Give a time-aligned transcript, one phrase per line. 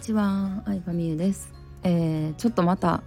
[0.00, 1.52] ちは、相葉美優です。
[1.82, 3.02] えー、ちょっとまた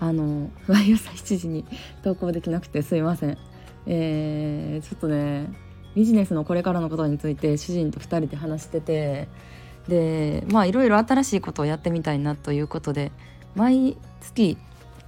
[0.00, 1.64] あの毎朝7時に
[2.02, 3.38] 投稿できなくてすいません。
[3.86, 5.48] えー、ちょっとね
[5.94, 9.28] ビジネスのこれからのことについて主人と2人で話してて
[9.88, 13.12] でまあいろいろ新しいことをやってみたいなということで
[13.54, 14.58] 毎月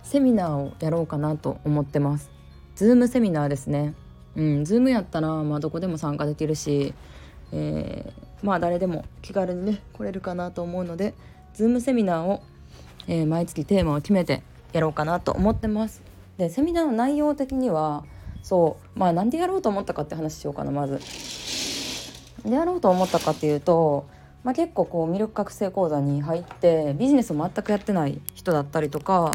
[0.05, 2.30] セミナーをやろうかなと思ってます。
[2.77, 3.95] ズームセミナーですね。
[4.37, 6.95] うん、ズームやったらまあどこでも参加できるし、
[7.50, 11.15] えーまあ誰でも気軽にね来れるかなと思うので
[11.55, 12.42] Zoom セミナーを、
[13.06, 14.42] えー、毎月テーマを決めて
[14.73, 16.02] やろうかなと思ってます。
[16.37, 18.05] でセミナーの内容的には
[18.43, 21.01] そうまあなんでやろうと思ったかって話しようかなまず。
[22.45, 24.06] でやろうと思ったかっていうと、
[24.45, 29.32] まあ、結構こう魅力覚醒講座に入ってビジネスを全くやってない人だったりとか、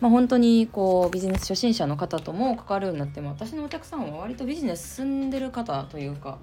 [0.00, 6.38] まあ、本当にこうビジネス初心者の方とも関わるようになっても私のお客さんは割とビジネス進んでる方というか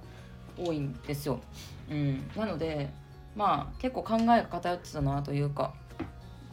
[0.58, 1.40] 多いんですよ。
[1.90, 2.90] うん、なので
[3.36, 5.74] まあ結構考えが偏ってたなというか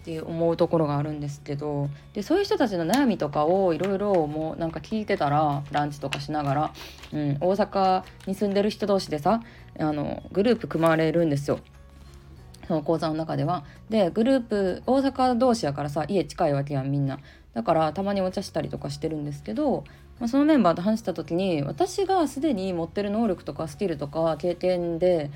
[0.01, 6.73] って思うところがあるんですけどでそういう人たちの悩みとかをいろいろもうなんか聞いてたらランチとかしながら、
[7.13, 9.43] うん、大阪に住んでる人同士でさ
[9.79, 11.61] あのグループ組まれるんですよ。
[12.67, 13.65] その講座の中では。
[13.89, 17.19] でグループ大阪同士やからさ家近いわけやんみんな。
[17.59, 19.83] だからたまにお茶したりとかしてるんですけど
[20.21, 25.31] まあ、そのメンバーと話した時に私がすでに持ってる能力とかスキルとか経験で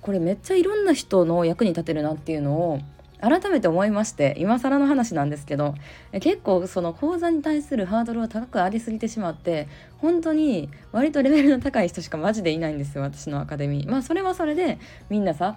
[0.00, 2.80] これめっちゃいろんな人の役に立てるなっていうのを
[3.20, 5.74] 改めて思いまして今更の話なんですけど
[6.20, 9.66] 結構その講座に対するハードルを高く上げすぎてしまって
[9.98, 13.90] 本当に割とレベルの高い人しかマジでいないんですよ私のアカデミー。
[13.90, 15.56] まあそれはそれでみんなさ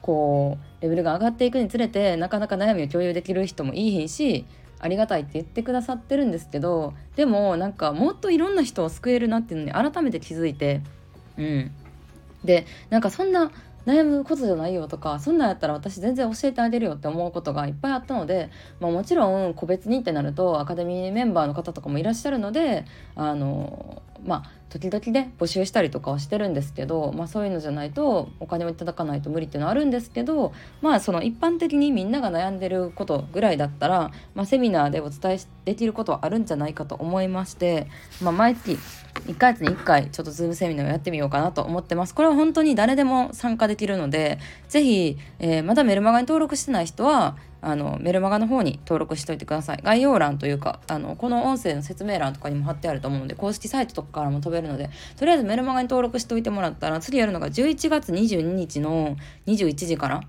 [0.00, 4.46] こうレベルが上がっていくにつれてなかなか悩みを共有できる人もいいし
[4.80, 10.82] ありがたいって言ってくださってるんですけどでもなんかもっといろんな人を救えるなっていうのに改めて気づいて
[11.36, 11.70] うん。
[12.44, 13.50] でなんかそんな
[13.86, 18.50] 悩むことじゃないよとかそんなんやったら私全然教えてあげるよって思うことがいっぱいあったので、
[18.80, 22.84] まあ、もちろん個別にってなるとアカデミーメンバーの方とかもいらっしゃるので
[23.16, 30.52] あのまあ時々ね募集したりとかはしてるんですけど、まあ、そういうのじゃないとお金をいただかないと無理っていうのはあるんですけど
[30.82, 37.86] まあその一般的にみんなが悩んでることぐらいだったら、まあ、セミナーでお伝えできることはあるんじゃないかと思いまして、
[38.22, 38.78] まあ、毎月
[39.26, 42.14] 1ヶ月に1回ちょっとズームセミナーをやってみようかなと思ってます。
[42.14, 60.20] これは本当に誰でも参加できるので是非、えー、まだメルマガに登録してない人はあのメルマガの方に登録しておいてください概要欄というかあのこの音声の説明欄とかにも貼ってあると思うので公式サイトとかからも飛べるのでとりあえずメルマガに登録しておいてもらったら次やるのが11月22日の21時から。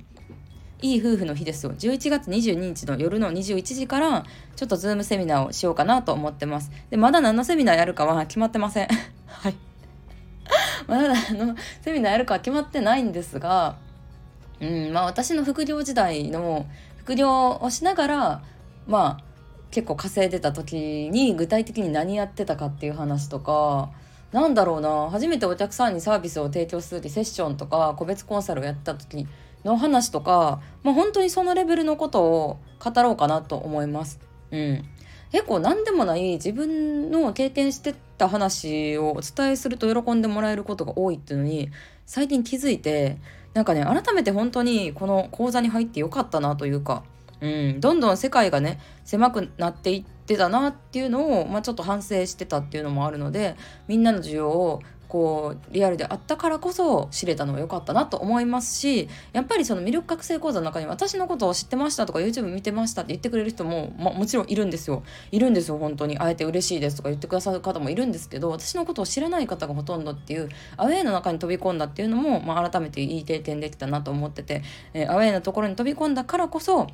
[0.82, 1.74] いい夫婦の日ですよ。
[1.74, 4.24] 11月22日の夜の21時から
[4.56, 6.72] ちょっとズームセミナーをしようかなと思ってます。
[6.90, 8.88] でまだ何のセミナーやるかは決まってません。
[9.28, 9.56] はい。
[10.88, 13.78] まだあのセミナーやるかは決まってないんですが
[14.60, 16.66] うんまあ私の副業時代の
[16.98, 18.44] 副業をしながら
[18.88, 19.24] まあ
[19.72, 23.92] 結構稼いでた時に具体的に何やってたかっていう話とか
[24.32, 25.10] なんだろうな。
[25.10, 29.28] 初めてお客さんにサービスを提供するってセッションとか個別コンサルをやった時
[29.66, 34.20] の話とか、まあ、本当にそのレベルのことを語ろうかなと思います。
[34.52, 34.86] うん、
[35.32, 41.70] 結構何でもない自分の経験してた話をお伝えすると喜んでもらえることが多いっていうのに
[42.06, 43.18] 最近気づいて
[43.54, 47.04] なんかね改めて本当にこの講座に入ってよかったなというか、
[47.42, 53.56] うん、どんどん世界がね狭くなっていってたなっていうのを、まあ、ちょっと反省してたっていうのもあるので
[53.88, 65.04] みんなの需要をこうリアルであったからこそ知れたのは良かったなと思いますしやっぱりその魅力覚醒講座の中に私のことを知ってましたとか YouTube 見てましたって言ってくれる人も、まもちろんいるんですよ。
[65.32, 66.20] いるんですよ本当に。
[66.20, 74.62] あえて嬉しいですとか言ってくださる方もいるんですけど私のことを知らない方がほとんどっていうアウェーの中に飛び込んだっていうのも、まあ、改めていい経験できたなと思ってて、
[74.94, 76.88] えー、アウェーのところに飛び込んだからこそ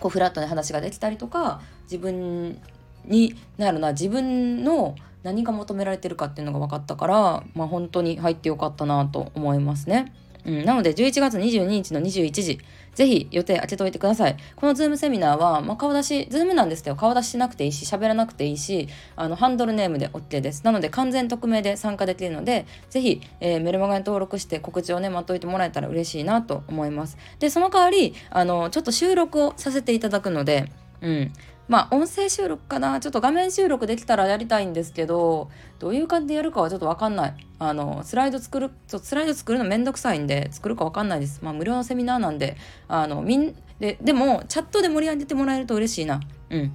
[0.00, 2.60] こうフラットな話ができたりとか自分
[3.04, 10.14] になるな自分の何が求められてるかっていうのが分かったから、まあ、本当に入ってよかったなと思いますね。
[10.46, 12.60] うん、なので11月22日の21時
[12.96, 14.36] ぜひ予定開けといてください。
[14.56, 20.64] このズームセミナーは、まあ、顔出し、ズームなんですけど、顔出ししなくていいし、喋らなくていいし、あの、ハンドルネームで OK です。
[20.64, 27.18] なので、完全匿名で参加できるので、ぜひ、えー、メルマガに登録して告知をね、待っといてもらえたら嬉しいなと思います。
[27.38, 30.72] で、その代わり、あの、ちょっと収録をさせていただくので、
[31.02, 31.32] うん。
[31.68, 33.00] まあ音声収録かな。
[33.00, 37.34] ちょっと画面収録できたらやりたいんですけどどういう感じでやるかはちょっと分かんない。
[37.58, 41.40] あのスライド作るちょスライド作るのめんどくさいんで作るか分かんないです。
[41.42, 42.56] まあ無料のセミナーなんで
[42.88, 46.20] あのみんででもチャットで盛り上げてもらえると嬉しいな。
[46.50, 46.72] うん。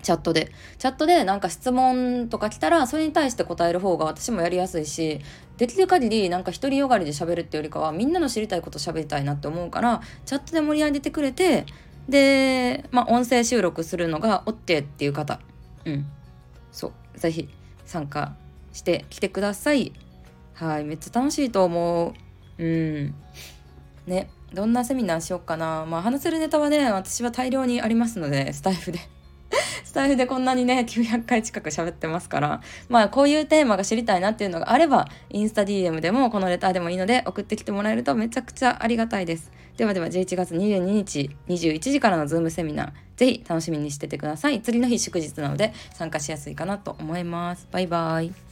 [0.00, 0.52] チャットで。
[0.78, 5.20] チャットでなんか質問とか来たら、それに対して答える方が私もやりやすいし、
[5.56, 11.66] できる限りなんか独りよがりで喋るってよりかは、みんなの知りたいこと喋りたいなって思うから、チャットで盛り上げてくれて、
[12.08, 15.40] で、まあ、音声収録するのが OK っていう方、
[15.84, 16.06] うん。
[16.72, 17.48] そう、ぜひ
[17.84, 18.34] 参加
[18.72, 19.92] してきてください。
[20.54, 22.14] はい、めっちゃ楽しいと思
[22.58, 22.62] う。
[22.62, 23.14] うん。
[24.06, 25.84] ね、どんなセミナーしよっかな。
[25.86, 28.98] まあ、話せるネタはね、私は大量にありますので、スタイフで。
[29.84, 39.50] スタイフでこんなにね、900回近く喋ってますから、まあこういうテーマが知りたいなっていうのがあれば、インスタ DM でもこのレターでもいいので送ってきてもらえるとめちゃくちゃありがたいです。
[39.78, 44.60] ではでは11月22日21時からのズームセミナー、ぜひ楽しみにしててください。
[44.60, 47.68] 次の日祝日なので参加しやすいかなと思います。
[47.70, 48.47] バイバイ。